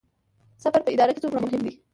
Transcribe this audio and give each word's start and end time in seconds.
صبر 0.63 0.81
په 0.83 0.91
اداره 0.93 1.11
کې 1.13 1.23
څومره 1.23 1.39
مهم 1.45 1.61
دی؟ 1.65 1.73